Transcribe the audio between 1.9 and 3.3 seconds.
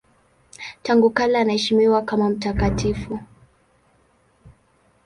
kama mtakatifu.